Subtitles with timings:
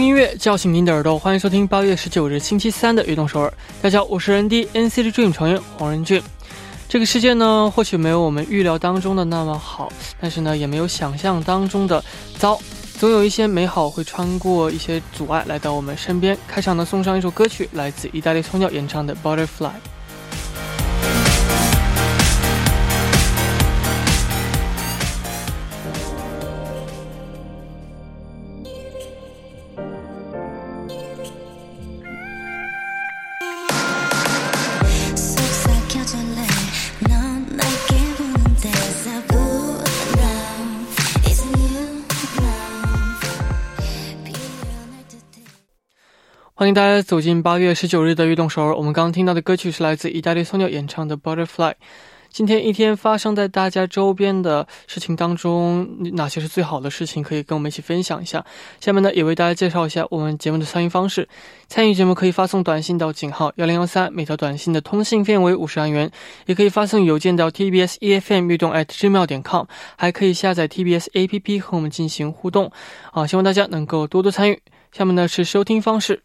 [0.00, 3.48] 音乐叫醒您的耳朵，欢迎收听八月十九日星期三的《运动首尔》。
[3.82, 6.22] 大家好，我是人 D NCT Dream 成员黄仁俊。
[6.88, 12.02] 这个世界呢，或许没有我们预料当中的那么好，但是呢，也没有想象当中的
[12.38, 12.58] 糟。
[12.98, 16.36] 总有一些美好会穿过一些阻碍来到我们身边。
[16.46, 19.46] 开场呢，送上一首歌曲，来自意大利松鸟演唱的《Butterfly》。
[46.58, 48.74] 欢迎大家走进八月十九日的运动首尔。
[48.74, 51.70] 我们刚刚听到的歌曲是来自意大利松鸟演唱的《Butterfly》。
[52.30, 57.22] 今天一天发生在大家周边的事情当中，哪些是最好的事情？
[57.22, 58.44] 可以跟我们一起分享一下。
[58.80, 61.28] 下面呢，也为大家介绍一下我们节目的参与方式。
[61.68, 66.08] 参与节目可以发送短信到井号幺零幺三，每条短信的通信费为五十韩元；
[66.46, 69.64] 也可以发送邮件到 tbs efm 运动 at gmail 点 com，
[69.96, 72.72] 还可以下载 TBS APP 和我们进行互动。
[73.12, 74.60] 啊，希望大家能够多多参与。
[74.90, 76.24] 下面呢是收听方式。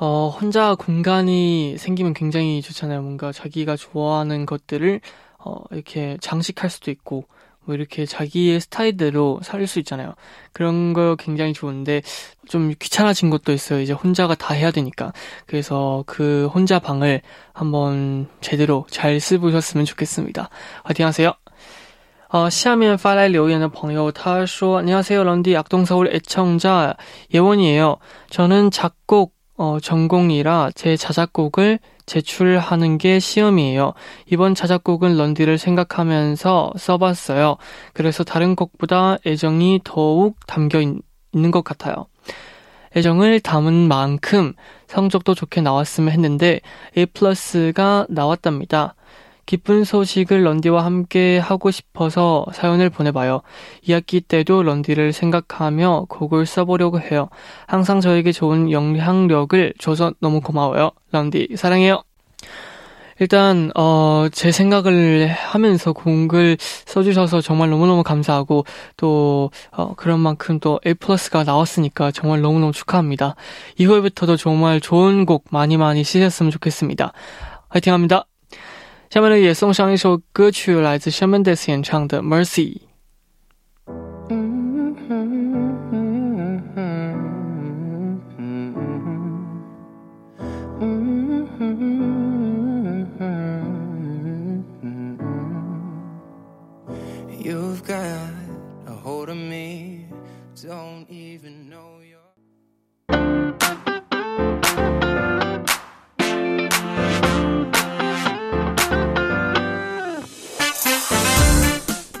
[0.00, 3.00] 어, 혼자 공간이 생기면 굉장히 좋잖아요.
[3.02, 5.00] 뭔가 자기가 좋아하는 것들을,
[5.38, 7.24] 어, 이렇게 장식할 수도 있고,
[7.64, 10.14] 뭐 이렇게 자기의 스타일대로 살 수 있잖아요.
[10.52, 12.02] 그런 거 굉장히 좋은데,
[12.46, 13.80] 좀 귀찮아진 것도 있어요.
[13.80, 15.12] 이제 혼자가 다 해야 되니까.
[15.46, 20.50] 그래서 그 혼자 방을 한번 제대로 잘 쓰보셨으면 좋겠습니다.
[20.84, 21.32] 화이팅 하세요.
[22.28, 26.96] 어, 下面发来留言的朋友，他说：“안녕하세요，런디악동서울애청자
[27.32, 31.77] 예원이에요。저는 작곡 어, 전공이라 제 자작곡을
[32.07, 33.93] 제출하는 게 시험이에요.
[34.25, 37.57] 이번 자작곡은 런디를 생각하면서 써봤어요.
[37.93, 40.95] 그래서 다른 곡보다 애정이 더욱 담겨 있,
[41.31, 42.07] 있는 것 같아요.
[42.97, 44.53] 애정을 담은 만큼
[44.87, 46.59] 성적도 좋게 나왔으면 했는데
[46.97, 48.95] A 플러스가 나왔답니다.
[49.45, 53.41] 기쁜 소식을 런디와 함께 하고 싶어서 사연을 보내봐요.
[53.83, 57.29] 2학기 때도 런디를 생각하며 곡을 써보려고 해요.
[57.67, 60.91] 항상 저에게 좋은 영향력을 줘서 너무 고마워요.
[61.11, 62.03] 런디 사랑해요.
[63.21, 68.65] 일단 어, 제 생각을 하면서 곡을 써주셔서 정말 너무너무 감사하고
[68.97, 73.35] 또 어, 그런 만큼 또 A 플러스가 나왔으니까 정말 너무너무 축하합니다.
[73.77, 77.13] 이후부터도 정말 좋은 곡 많이 많이 쓰셨으면 좋겠습니다.
[77.69, 78.25] 화이팅 합니다.
[79.11, 82.77] 下面呢也送上一首歌曲，来自 s h a m a n d e s 演唱的《Mercy》。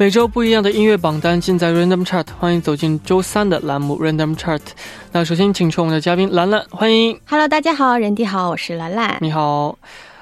[0.01, 4.59] 每周不一样的音乐榜单尽在 Random Chart，欢迎走进周三的栏目 Random Chart。
[5.11, 7.19] 那首先请出我们的嘉宾兰兰，欢迎。
[7.27, 9.19] Hello，大家好，人弟好，我是兰兰。
[9.21, 9.77] 你好。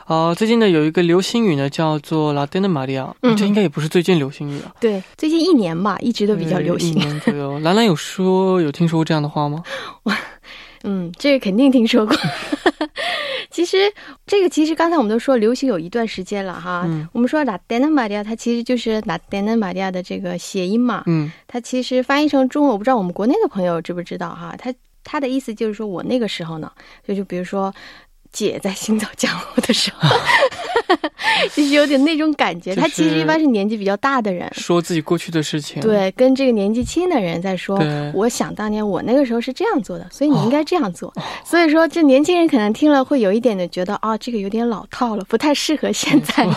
[0.08, 7.08] 呃，最近呢有一个流行语呢叫做 La d e n Maria，、嗯这应该也不是最近流行语啊，对，最近一年吧，一直都比较流行一行。
[7.08, 7.58] 年左右。
[7.64, 9.64] 兰兰有说有听说过这样的话吗？
[10.84, 12.14] 嗯，这个肯定听说过。
[13.50, 13.78] 其实
[14.26, 16.84] 这个其实刚才我们都说流行有一段时间了哈。
[16.86, 21.04] 嗯我们说 La d e n Maria，它其实就是 La d e n Maria 的这个谐音嘛。
[21.08, 24.56] 嗯它其实翻译成中文，我不知道我们国内的朋友知不知道哈。
[24.58, 24.74] 它
[25.04, 26.72] 它的意思就是说我那个时候呢，
[27.08, 27.74] 就就比如说。
[28.32, 30.10] 姐在行走江湖的时候，
[31.56, 32.76] 就 是有点那种感觉。
[32.76, 37.80] 他其实一般是年纪比较大的人，说自己过去的事情。，对，跟这个年纪轻的人在说，
[38.14, 41.14] 我想当年我那个时候是这样做的，所以你应该这样做。
[41.44, 46.48] 所以说，这年轻人可能听了会有一点的觉得啊，这个有点老套了，不太适合现在。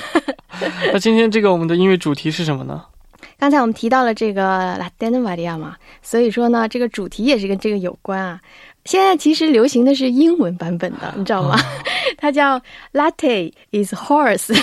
[0.92, 2.84] 那今天这个我们的音乐主题是什么呢？
[3.36, 8.40] 刚才我们提到了这个 La d e n Maria 嘛，所以说呢，这个主题也是跟这个有关啊。
[8.84, 11.58] 现在其实流行的是英文版本的， 你知道吗？
[12.18, 12.60] 它叫
[12.92, 14.62] Latte is horse，latte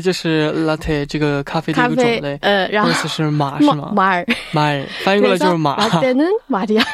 [0.02, 3.92] 就是 latte 这个咖啡的一个种类，，啡呃，然后 horse 是马是吗？
[3.94, 5.76] 马尔，马儿翻译过来就是马。
[5.76, 6.84] La d e n Maria。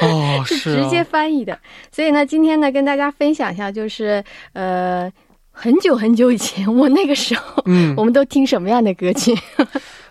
[0.00, 1.58] 哦，是是直接啊，翻译的。
[1.92, 4.24] 所以呢，今天呢，跟大家分享一下，就是
[4.54, 5.10] 呃，
[5.52, 9.36] 很久很久以前，我那个时候，嗯我，们都听什么样的歌曲？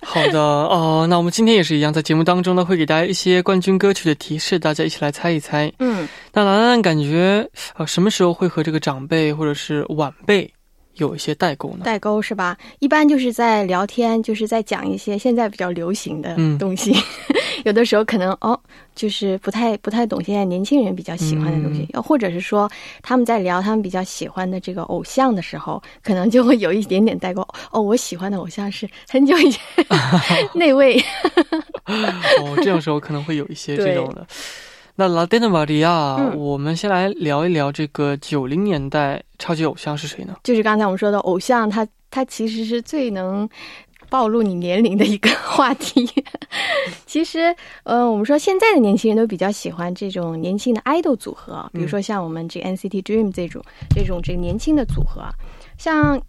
[0.02, 1.06] 好的哦。
[1.10, 5.72] 那我们今天也是一样，在节目当中呢，会给大家一些冠军歌曲的提示，大家一起来猜一猜。
[5.80, 7.48] 嗯，那兰兰感觉，
[7.78, 10.52] 呃，什么时候会和这个长辈或者是晚辈
[11.00, 11.82] 有一些代沟呢？
[11.84, 12.58] 代沟是吧？
[12.80, 16.96] 一般就是在聊天，就是在讲一些现在比较流行的嗯东西。
[17.66, 18.58] 有的时候可能哦，
[18.96, 27.46] 就是不太不太懂现在年轻人比较喜欢的东西，又、或者是说他们在聊他们比较喜欢的这个偶像的时候，可能就会有一点点代沟。
[27.72, 29.62] 哦，我喜欢的偶像是很久以前
[30.56, 31.04] 那位。
[31.86, 34.26] 哦，这种时候可能会有一些这种的。
[35.00, 40.36] 那拉丁的玛利亚，嗯我们先来聊一聊这个九零年代超级偶像是谁呢？
[40.44, 43.48] 就是刚才我们说的偶像，他他其实是最能
[44.10, 46.06] 暴露你年龄的一个 话题。
[47.06, 53.64] 其实，呃，我们说现在的年轻人都比较喜欢这种年轻的 idol 组合，比如说像我们这个 NCT Dream 这种
[53.96, 55.32] 这种这个年轻的组合啊，
[55.78, 56.22] 像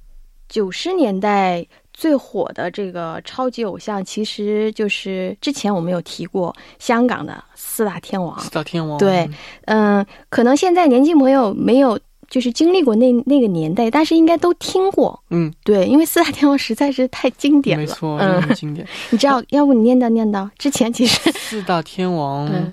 [0.49, 1.66] 九十年代。
[2.00, 8.97] 最火的这个超级偶像，其实就是之前我们有提过香港的四大天王，四大天王。
[8.97, 9.29] 对
[9.67, 12.00] 嗯，可能现在年轻朋友没有
[12.31, 15.23] 就是经历过那那个年代，但是应该都听过。
[15.29, 17.85] 嗯，对，因为四大天王实在是太经典了。
[17.85, 18.19] 没错，
[18.55, 18.87] 经典。
[19.11, 20.49] 你知道，要不你念叨念叨？
[20.56, 22.73] 之前其实，四大天王，嗯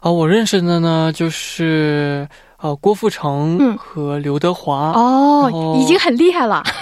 [0.00, 2.26] 啊，我认识的呢就是
[2.62, 4.92] 呃郭富城嗯和刘德华。
[4.92, 6.64] 哦，已经很厉害了。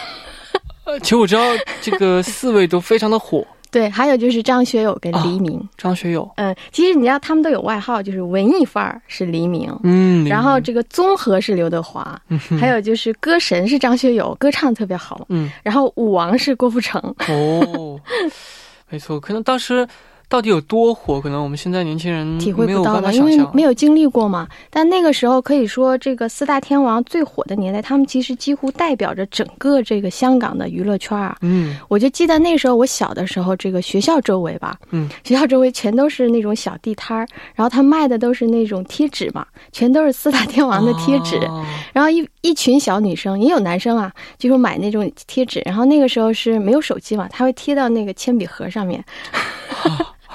[0.84, 1.42] 呃其实我知道
[1.80, 3.46] 这个四位都非常的火。
[3.72, 5.66] 对，还有就是张学友跟黎明。
[5.78, 15.24] 张学友，嗯，其实你知道他们都有外号，就是文艺范儿是黎明，嗯，然后这个综合是刘德华，嗯还有就是歌神是张学友，歌唱特别好。
[15.30, 17.00] 嗯然后舞王是郭富城。
[17.28, 17.98] 哦，
[18.90, 19.88] 没错，可能当时
[20.32, 23.38] 到底有多火，可能我们现在年轻人体会不到的，因为。
[23.52, 24.48] 没有经历过嘛。
[24.70, 31.36] 但那个时候可以说，这个四大天王最火的年代，他们其实几乎代表着整个这个香港的娱乐圈啊。
[31.42, 41.36] 嗯我就记得那时候我小的时候，这个学校周围吧，嗯，学校周围全都是那种小地摊儿，然后他卖的都是那种贴纸嘛，全都是四大天王的贴纸。
[41.44, 41.62] 哦
[41.92, 45.60] 然后一一群小女生，也有男生啊，就是买那种贴纸。
[45.66, 49.04] 然后那个时候是没有手机嘛，他会贴到那个铅笔盒上面，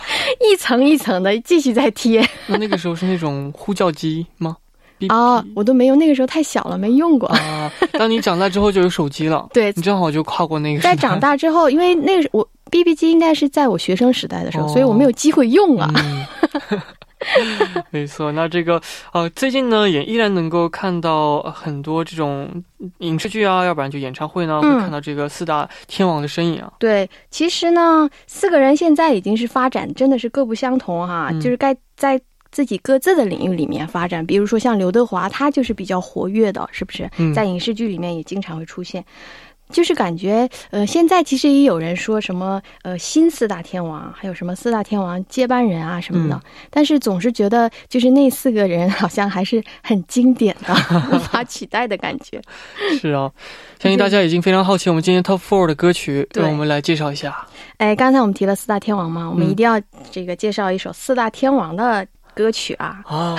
[0.40, 2.28] 一层一层的继续再贴。
[2.48, 4.56] 那那个时候是那种呼叫机吗？
[5.00, 7.30] 哔哦哔，我都没有，那个时候太小了，没用过。
[7.30, 10.96] 啊，当你长大之后就有手机了， 对你正好就跨过那个时代。
[10.96, 15.88] 在长大之后，因为那个我 BB 机应该是在我学生时代的时候，哦所以我没有机会用啊。
[15.96, 16.26] 嗯，
[17.92, 18.32] 没错。
[18.32, 18.82] 那这个
[19.12, 22.64] 呃，最近呢也依然能够看到呃很多这种
[23.00, 26.72] 影视剧啊，要不然就演唱会呢，嗯会看到这个四大天王的身影啊。
[26.80, 32.20] 对，其实呢，四个人现在已经是发展真的是各不相同哈、嗯就是该在。
[32.50, 37.08] 自己各自的领域里面发展，比如说像刘德华，他就是比较活跃的，是不是？
[37.18, 39.04] 嗯在影视剧里面也经常会出现。
[39.70, 50.74] 就是感觉，呃，现在其实也有人说什么，呃，新四大天王，还有什么四大天王接班人啊什么的，嗯但是总是觉得，就是那四个人好像还是很经典的，
[51.12, 52.42] 无法取代的感觉。
[53.00, 53.32] 是啊，
[53.80, 57.46] 相信大家已经非常好奇我们今天 Top Four 的歌曲，对让我们来介绍一下。
[57.78, 59.80] 哎，刚才我们提了四大天王嘛，我们嗯一定要
[60.12, 63.02] 这个介绍一首四大天王的歌曲啊。
[63.06, 63.36] 啊，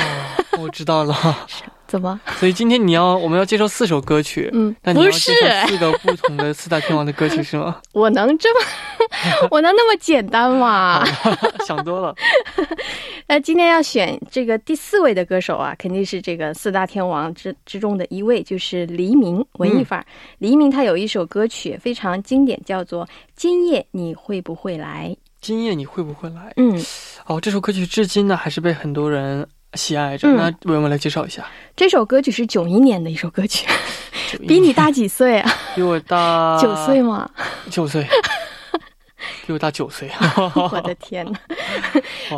[0.61, 1.14] 我知道了，
[1.88, 2.21] 怎么？
[2.37, 7.80] 所以今天你要我们要介绍四首歌曲，嗯，那你要不介是，绍四个不同的四大天王的歌曲是吗？
[7.92, 8.66] 我能这么，
[9.50, 11.02] 我能那么简单吗？
[11.66, 12.14] 想多了。
[13.26, 20.04] 那今天要选这个第四位的歌手啊，肯定是这个四大天王之之中的一位，就是黎明，文艺范儿。
[20.38, 23.04] 黎明他有一首歌曲非常经典，叫做
[23.35, 25.09] 《今夜你会不会来》。
[25.40, 26.52] 今夜你会不会来？
[26.57, 26.78] 嗯，
[27.26, 30.29] 哦，这首歌曲至今呢还是被很多人喜爱着。
[30.29, 31.47] 嗯那为我们来介绍一下，
[31.77, 33.67] 这首歌曲是九一年的一首歌曲，
[34.47, 35.51] 比你大几岁啊？
[35.75, 37.29] 比我大 九岁吗？
[37.71, 38.07] 九岁，
[39.47, 40.11] 比我大九岁。
[40.73, 41.39] 我的天呐！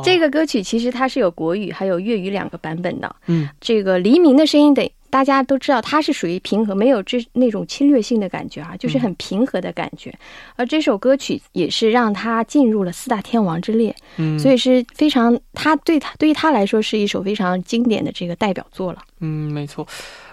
[0.05, 3.15] 这个歌曲其实它是有国语还有粤语两个版本的。
[3.27, 10.15] 嗯这个黎明的声音得大家都知道，它是属于平和，没有这那种侵略性的感觉啊，就是很平和的感觉。
[10.57, 19.03] 而这首歌曲也是让他进入了四大天王之列，嗯，所以是非常他对他对于他来说是一首非常经典的这个代表作了。
[19.21, 19.87] 嗯没错。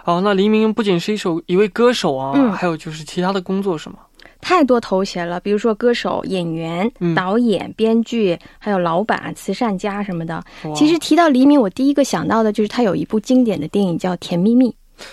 [0.05, 3.97] 哦，那黎明不仅是一首一位歌手啊，嗯还有就是其他的工作是吗？
[4.40, 10.42] 太多头衔了，比如说歌手、演员、嗯导演、编剧，还有老板、慈善家什么的。
[10.64, 14.70] 哇其实提到黎明，我第一个想到的就是他有一部经典的电影叫《甜蜜蜜》，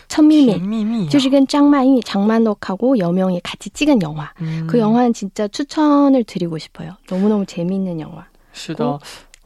[0.08, 4.34] 천미 甜 미， 蜜蜜啊、就是跟张曼玉、장만옥하고여명이같이찍은영화。
[4.42, 6.98] 嗯 그 영화는 진짜 추천을 드리고 싶어요.
[7.08, 8.26] 너무너무 재밌는 영화.
[8.52, 9.00] 是的。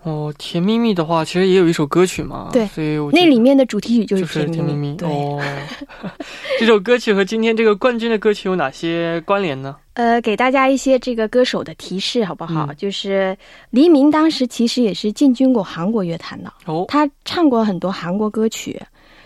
[0.03, 4.89] 哦，甜蜜蜜的话，其实也有一首歌曲嘛，对所以我觉得那里面的主题曲就就是是甜甜蜜蜜。
[4.89, 5.41] 蜜对，哦，
[6.59, 9.77] 这首歌曲和今天这个冠军的歌曲有哪些关联呢？
[9.93, 12.65] 呃，给大家一些这个歌手的提示好不好？
[12.69, 13.37] 嗯就是
[13.69, 18.77] 黎明当时其实也是进军过韩国乐坛的，哦，他唱过很多韩国歌曲。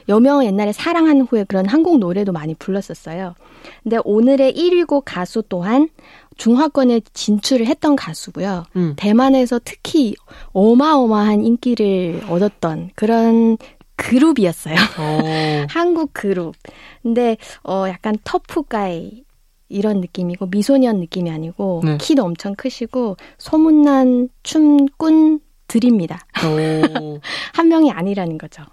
[0.10, 3.36] 여명 옛날에 사랑한 후에 그런 한국 노래도 많이 불렀었어요.
[3.84, 5.90] 근데 오늘의 1위 곡 가수 또한
[6.38, 8.66] 중화권에 진출을 했던 가수고요.
[8.76, 10.16] 嗯 대만에서 특히
[10.54, 13.58] 어마어마한 인기를 얻었던 그런
[13.96, 14.76] 그룹이었어요.
[15.00, 16.54] 哦， 한국 그룹.
[17.02, 19.24] 근데 어 약간 터프가이
[19.70, 21.98] 이런 느낌이고 미소년 느낌이 아니고 네.
[21.98, 26.20] 키도 엄청 크시고 소문난 춤꾼들입니다.
[26.44, 27.20] 哦，
[27.54, 28.64] 한 명이 아니라는 거죠.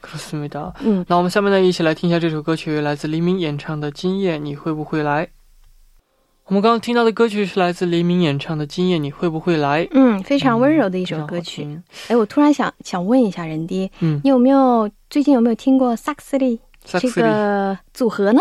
[0.00, 0.74] 그렇습니다.
[0.82, 1.04] 음.
[1.08, 5.26] 那我们下面呢，一起来听一下这首歌曲，来自黎明演唱的《今夜你会不会来》。
[6.53, 9.83] 我们刚刚听到的歌曲是来自黎明演唱的《今夜你会不会来》。
[9.89, 11.67] 嗯，非常温柔的一首歌曲。
[12.09, 18.39] 哎、我突然想想问一下人爹，嗯，你有没有最近有没有听过 Saxley 这个组合呢？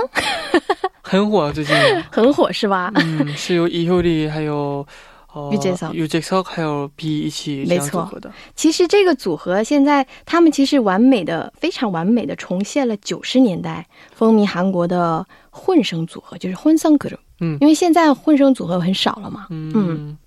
[1.01, 1.75] 很火、啊、最近。
[2.11, 2.93] 很火是吧？
[2.97, 4.87] 嗯，是由 E 秀丽还有。
[5.35, 8.07] u j a u j a 还有 B 一起没错
[8.55, 17.17] 其实这个组合现在他们其实完美的、非常完美的重现了九十年代风靡韩国的混声组合，就是混声 group。
[17.42, 19.48] 嗯因为现在混声组合很少了嘛。
[19.50, 20.18] 嗯嗯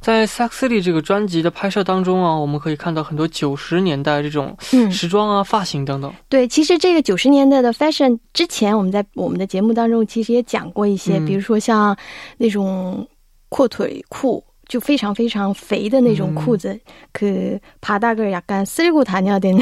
[0.00, 6.12] 在《Saxily》这个专辑的拍摄当中啊，我们可以看到很多九十年代这种嗯，时装啊、发型等等。
[6.28, 11.96] 对，其实这个九十年代的 fashion 之前我们在我们的节目当中其实也讲过一些，嗯比如说像
[12.38, 13.06] 那种
[13.48, 14.44] 阔腿裤。
[14.68, 16.80] 就非常非常肥的那种裤子，
[17.12, 19.60] 그바닥을약간쓸고다녀야되는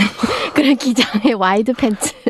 [0.54, 2.20] 그런기장의 와이드 팬츠，哇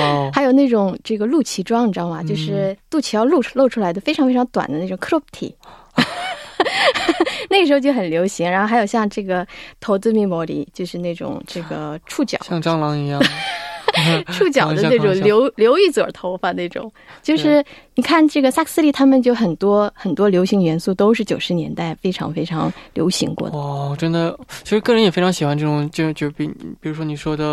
[0.00, 2.20] 哦，还有那种这个露脐装，你知道吗？
[2.22, 5.54] 嗯就是肚脐要露出露出来的，非常非常短的那种 crop T。
[7.48, 9.46] 那个时候就很流行，然后还有像这个
[9.80, 13.22] 头字密摩里，就是那种这个触角、像蟑螂一样。
[14.32, 16.90] 触角的那种留留一撮头发那种，
[17.22, 23.56] 就是你看这个萨克斯利他们就很多很多流行元素都是九十年代非常非常流行过的。
[23.56, 26.46] 哦，真的，其实个人也非常喜欢这种，就就比
[26.80, 27.44] 比如说你说的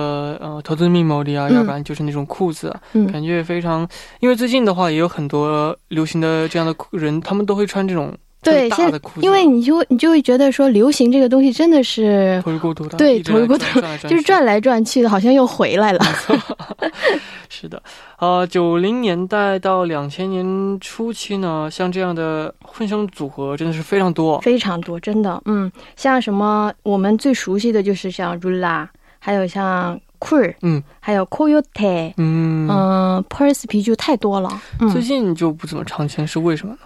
[0.42, 1.54] 呃投资密谋里啊，嗯。
[1.54, 2.76] 要不然就是那种裤子
[3.12, 3.88] 感觉非常。
[4.20, 8.12] 因为最近的话，也有很多流行的这样的裤人，他们都会穿这种
[8.44, 16.00] 对，现特别大的裤子，因为你就你就会觉得说流行这个东西真的是头够多大，对一直来头就是转来转去的，好像又回来了。
[17.50, 17.82] 是的，
[18.20, 24.42] 呃，九零年代到两千年初期呢，像这样的混声组合真的是非常多。
[24.42, 28.88] 非常多，真的，嗯，像什么我们最熟悉的就是像 Rula，
[29.20, 34.50] 还有像 Cool，嗯，还有 Coyote，嗯，嗯、p u r s 啤酒太多了，
[34.92, 36.80] 最嗯，近就不怎么常见，是为什么呢？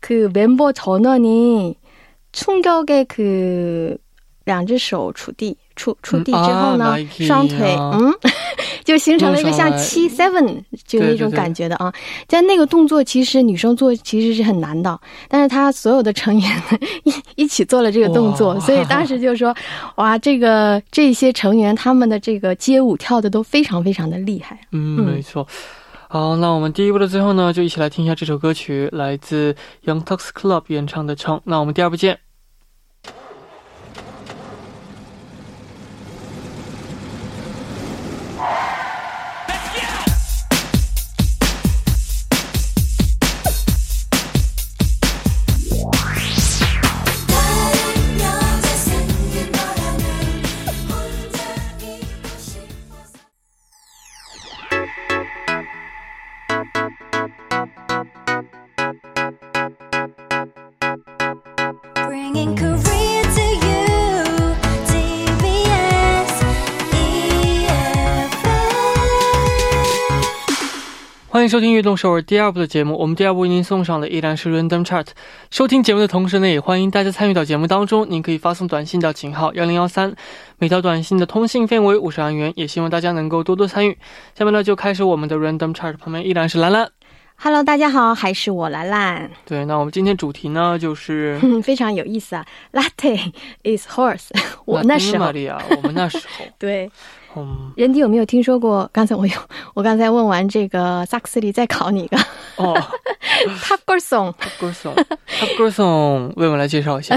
[0.00, 1.76] 그 멤버 전원이
[2.32, 3.96] 충격의 그
[4.44, 8.12] 两只手触地，触触地之后呢，双腿，嗯，
[8.84, 11.92] 就形成了一个像七 seven 就那种感觉的啊。
[12.26, 16.62] 但那个动作其实女生做其实是很难的，但是她所有的成员
[17.04, 19.54] 一一起做了这个动作，所以当时就说，
[19.96, 24.58] 哇，这个这些成员他们的这个街舞跳的都非常非常的厉害。
[24.72, 25.46] 嗯，没错。
[26.08, 29.56] 好，那我们第一部的最后呢，就一起来听一下这首歌曲，来自
[29.86, 31.38] Young Tux Club 演唱的《唱》。
[31.44, 32.21] 那我们第二部见。
[71.52, 72.96] 收听《悦动首尔》第二部的节目。
[72.96, 75.06] 我们第二部为您送上的依然是 Random Chart。
[75.50, 78.06] 收听节目的同时呢，也欢迎大家参与到节目当中。
[78.08, 80.14] 您可以发送短信到井号幺零幺三，
[80.56, 82.50] 每条短信的通信费为五十韩元。
[82.56, 83.98] 也希望大家能够多多参与。
[84.34, 85.94] 下面呢，就开始我们的 Random Chart。
[85.98, 86.90] 旁边依然是兰兰。
[87.36, 89.30] Hello，大家好，还是我兰兰。
[89.44, 92.46] 对，那我们今天主题呢，就是 非常有意思啊。
[92.72, 93.30] Latte
[93.64, 94.28] is horse。
[94.64, 96.90] 我那时候，我们那时候， 对。
[97.36, 98.88] 嗯，人迪有没有听说过？
[98.92, 99.34] 刚才我有，
[99.74, 102.16] 我刚才问完这个萨克斯里，再考你一个。
[102.56, 102.74] 哦
[103.62, 107.16] ，Top Girl Song，Top Girl Song，Top Girl Song，为我们来介绍一下。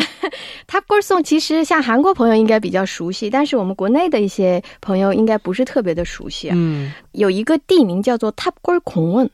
[0.67, 6.49] Top Girl Song 其实像韩国朋友应该比较熟悉，但是我们国内的一些朋友应该不是特别的熟悉。
[6.53, 9.29] 嗯，有一个地名叫做 Top Girl 孔问，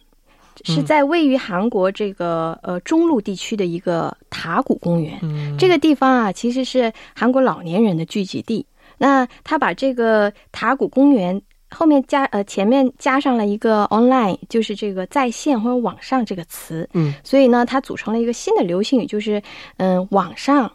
[0.64, 5.20] 是在位于韩国这个呃中路地区的一个塔谷公园。
[5.22, 8.66] 嗯，这个地方啊，其实是韩国老年人的聚集地。
[9.02, 19.42] 那他把这个塔古公园后面加呃前面加上了一个 online，就是这个在线或者网上这个词，嗯，所以呢，它组成了一个新的流行语，就是
[19.78, 20.72] 嗯网上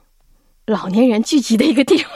[0.67, 2.11] 老年人聚集的一个地方。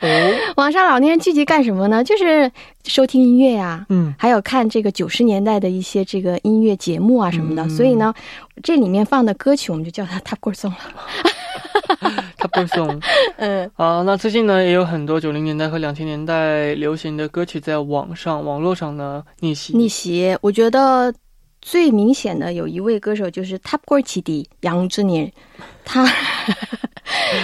[0.00, 0.08] 哦，
[0.56, 2.02] 网上老年人聚集干什么呢？
[2.02, 2.50] 就是
[2.84, 7.68] 收听音乐呀，嗯，还有看这个九十年代的一些这个音乐节目啊什么的。
[7.68, 8.14] 所以呢，
[8.62, 12.24] 这里面放的歌曲我们就叫它 Top Girl Song 了。
[12.38, 13.00] 他不送，
[13.38, 19.76] 嗯，啊，那最近呢也有很多九零年代和两千年代流行的歌曲在网上、网络上呢逆袭。
[19.76, 21.12] 逆袭，我觉得
[21.66, 25.32] 最明显的有一位歌手就是 Top Girl 起底杨志年，
[25.84, 26.06] 他。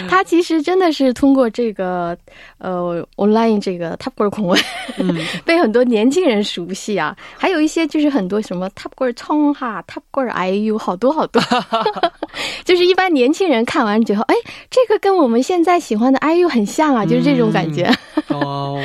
[0.09, 2.17] 他其实真的是通过这个
[2.59, 4.61] 呃 online 这个 Top Girl 孔文，
[5.45, 7.17] 被很多年轻人熟悉啊。
[7.37, 11.43] 还有一些就是很多什么 Top Girl 冲哈 Top Girl IU 好多好多，
[12.65, 14.35] 就是一般年轻人看完之后，哎，
[14.71, 17.93] 这个跟我们现在喜欢的 IU 很像啊，就是这种感觉。
[18.29, 18.81] 哦，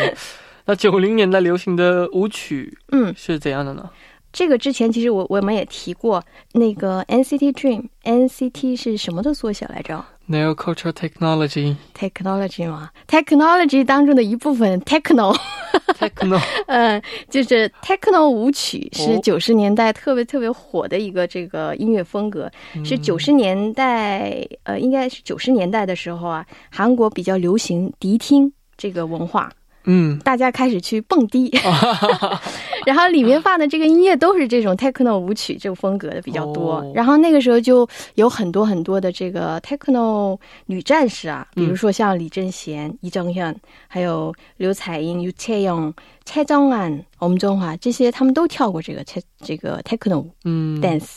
[0.65, 3.87] 那九零年代流行的舞曲，嗯，是怎样的呢？
[4.33, 22.51] 这个之前其实我我们也提过，那个 NCT Dream，NCT 是什么的缩写来着？Neo Culture Technology，Technology 嘛，Technology 当中的一部分，Techno，Techno，嗯， 就是 Techno 舞曲是九十年代特别特别火的一个这个音乐风格，
[22.83, 29.49] 是九十年代，呃，应该是九十年代的时候啊，韩国比较流行迪厅这个文化。
[29.86, 31.50] 嗯，大家开始去蹦迪，
[32.86, 36.88] 然后里面放的这个音乐都是这种 techno 舞曲这种风格的比较多。
[36.94, 43.52] 然后那个时候就有很多很多的这个 techno 女战士啊，比如说像李贞贤、李正현，
[43.88, 45.92] 还有刘彩英、유채영
[46.24, 51.16] 蔡정안我们中华这些，他们都跳过这个这这个 techno 嗯 dance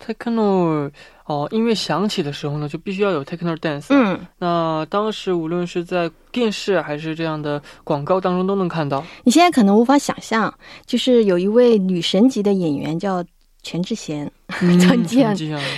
[0.00, 0.92] techno。
[1.29, 3.85] 哦，音乐响起的时候呢，就必须要有 techno dance。
[3.89, 9.05] 嗯，那当时无论是在电视还是这样的广告当中都能看到。
[9.23, 10.51] 你现在可能无法想象，
[10.87, 13.23] 就是有一位女神级的演员叫
[13.61, 15.23] 全智贤， 曾经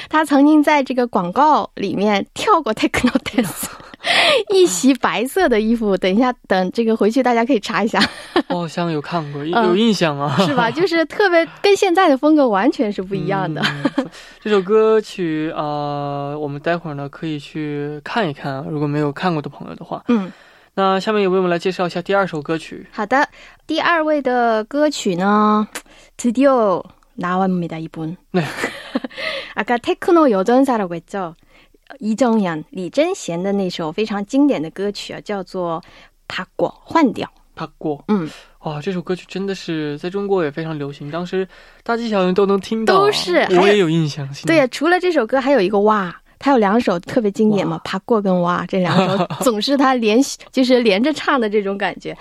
[0.07, 3.65] 她曾经在这个广告里面跳过 techno dance。
[4.50, 8.00] 一袭白色的衣服，等一下，等这个回去大家可以查一下。
[8.48, 10.70] 好像有看过，有印象啊，是吧？
[10.70, 13.62] 就是特别跟现在的风格完全是不一样的。
[14.40, 20.04] 这首歌曲啊，我们待会儿呢可以去看一看，如果没有看过的朋友的话。
[20.08, 20.30] 嗯，
[20.74, 22.86] 那下面也为我们来介绍一下第二首歌曲。
[22.92, 23.28] 好的，
[23.66, 25.66] 第二位的歌曲呢，
[26.16, 28.44] 드디어나왔습니다一분 네，
[29.54, 31.34] 아까테크노여전사라고했죠
[31.99, 35.81] 李正阳、李贞贤的那首非常经典的歌曲啊，叫做
[36.27, 37.27] 《爬过换掉》。
[37.53, 38.29] 爬过，嗯，
[38.61, 41.47] 哇，这首歌曲真的是在中国也非常流行，当时
[41.83, 44.27] 大街小巷都能听到，都是，我也有印象。
[44.45, 46.15] 对呀，除了这首歌，还有一个哇。
[46.40, 52.14] 他有两首特别经典嘛，爬过跟哇这两首 总是他连续就是连着唱的这种感觉。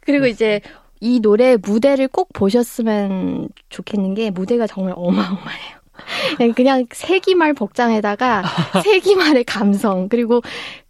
[0.00, 0.60] 그리고이제
[1.01, 5.81] 이 노래 무대를 꼭 보셨으면 좋겠는 게 무대가 정말 어마어마해요.
[6.55, 8.43] 그냥 세기말 복장에다가
[8.83, 10.41] 세기말의 감성 그리고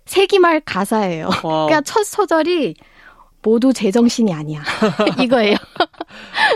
[0.05, 1.29] 세기말 가사예요.
[1.41, 2.75] 그러니까 첫 소절이
[3.42, 4.62] 모두 제정신이 아니야.
[5.20, 5.56] 이거예요.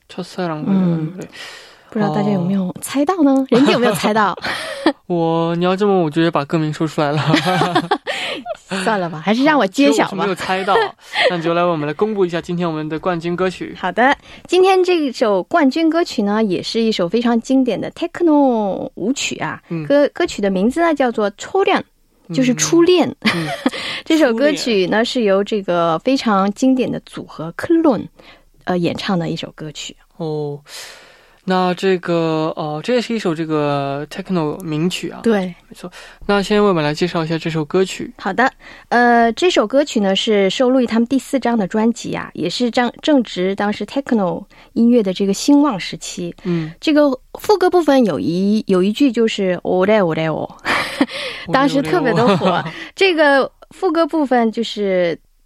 [0.08, 1.12] 첫사랑嗯，
[1.90, 3.44] 不知道大家有没有猜到呢？
[3.48, 4.36] 人家有没有猜到？
[5.06, 7.20] 我你要这么，我直接把歌名说出来了。
[8.84, 10.24] 算了吧，还是让我揭晓吧。
[10.24, 10.74] 没有猜到，
[11.28, 13.76] 那就来我们来公布一下今天我们的冠军歌曲。
[13.78, 19.62] 好的，今天这首冠军歌曲呢，也是一首非常经典的 techno 舞曲啊。
[19.86, 21.84] 歌歌曲的名字呢叫做《初恋》，
[22.34, 23.14] 就是初恋。
[24.06, 28.06] 这首歌曲呢是由这个非常经典的组合 Clone。
[28.67, 30.59] 呃，演唱的一首歌曲哦。
[31.49, 35.21] 那这个呃，这也是一首这个 techno 名曲啊。
[35.23, 35.89] 对，没错。
[36.25, 38.13] 那先为我们来介绍一下这首歌曲。
[38.17, 38.51] 好的，
[38.89, 46.35] 呃，这首歌曲呢是收录于他们第四张的专辑啊，也是正正值当时 techno 音乐的这个兴旺时期。
[46.43, 50.57] 嗯，这个副歌部分有一有一句就是“我来我来我”，
[51.53, 52.61] 当时特别的火。
[52.93, 55.17] 这个副歌部分就是。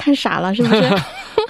[0.00, 0.82] 看傻了，是不是？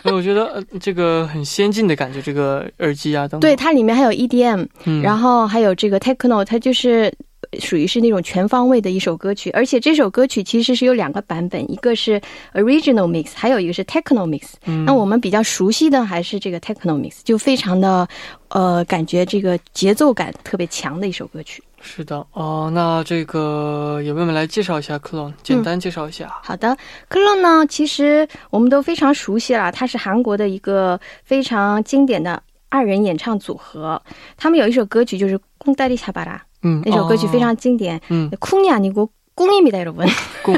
[0.12, 3.40] 我觉得呃这个很先进的感觉，这个耳机啊等等。
[3.40, 7.12] 对，，它里面还有 EDM，、嗯，然后还有这个 techno，它就是
[7.58, 9.50] 属于是那种全方位的一首歌曲。
[9.50, 12.20] 而且这首歌曲其实是有两个版本，一个是
[12.54, 14.52] original mix，还有一个是 techno mix。
[14.64, 18.08] 嗯那我们比较熟悉的还是这个 techno mix，就非常的
[18.48, 21.62] 呃，感觉这个节奏感特别强的一首歌曲。
[21.82, 25.32] 是的哦那这个有没有人来介绍一下克隆？
[25.42, 26.30] 简单介绍一下。
[26.42, 26.76] 好的
[27.08, 34.00] 克隆呢其实我们都非常熟悉了他是韩国的一个非常经典的二人演唱组合。
[34.36, 35.88] 他们有一首歌曲就是 kunta
[36.24, 36.40] 拉。
[36.62, 37.98] 嗯那首歌曲非常经典。
[38.10, 40.06] 嗯库尼亚尼国公音米袋罗文。
[40.44, 40.54] 库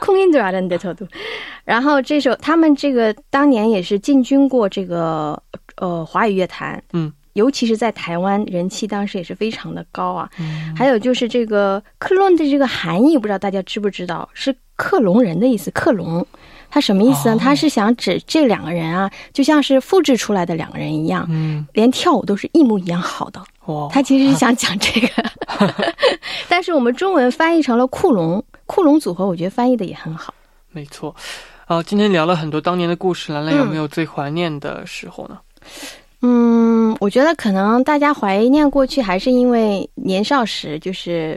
[0.00, 1.06] 库 音对吧阿兰德特图
[1.64, 5.40] 然后这首他们这个当年也是进军过这个
[5.76, 6.82] 呃华语乐坛。
[6.92, 7.12] 嗯。
[7.34, 10.28] 尤其是在台湾人气当时也是非常的高啊。
[10.38, 14.28] 嗯还有就是这个克隆的这个含义，不知道大家知不知道？
[14.34, 16.26] 是克隆人的意思，克隆。
[16.74, 17.34] 它什么意思呢？
[17.34, 23.42] 哦它是想指这两个人啊，就像是复制出来的两个人一样，嗯连跳舞都是一模一样好的。
[23.66, 25.08] 哇，他其实是想讲这个，
[26.48, 30.32] 但是我们中文翻译成了库隆，库隆组合，我觉得翻译的也很好。
[30.70, 31.14] 没错。
[31.66, 35.38] 啊，今天聊了很多当年的故事，兰兰有嗯没有最怀念的时候呢？
[36.22, 41.36] 嗯，我觉得可能大家怀念过去，还是因为年少时，就是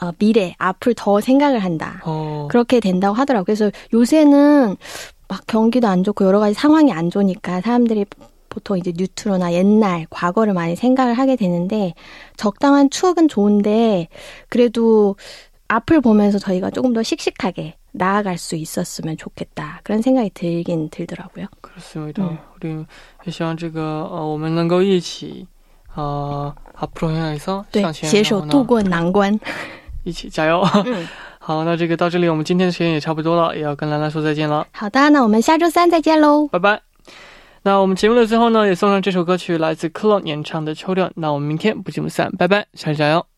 [0.00, 2.00] 어, 미래 앞을 더 생각을 한다.
[2.04, 3.44] 어, 그렇게 된다고 하더라고요.
[3.44, 4.76] 그래서 요새는
[5.28, 8.06] 막 경기도 안 좋고 여러 가지 상황이 안 좋으니까 사람들이
[8.48, 11.94] 보통 이제 뉴트로나 옛날 과거를 많이 생각을 하게 되는데
[12.36, 14.08] 적당한 추억은 좋은데
[14.48, 15.16] 그래도
[15.68, 21.46] 앞을 보면서 저희가 조금 더 씩씩하게 나아갈 수 있었으면 좋겠다 그런 생각이 들긴 들더라고요.
[21.60, 22.22] 그렇습니다.
[22.22, 22.38] 음.
[22.56, 22.86] 우리
[23.26, 25.46] 也希望这个呃，我们能够一起
[25.94, 29.38] 呃，앞으로향해서 对向，前，携手然后呢度过难关。
[30.03, 30.61] 一起加油。
[30.85, 31.07] 嗯，
[31.39, 36.47] 好，那这个到这里，我们今天的时间也差不多了，也要跟兰兰说再见了，好的，那我们下周三再见喽。
[36.47, 36.81] 拜拜。
[37.63, 41.07] 那我们节目的最后呢，也送上这首歌曲，来自科洛演唱的《秋天》。
[41.15, 43.32] 那我们明天不见不散，拜拜，下期加油。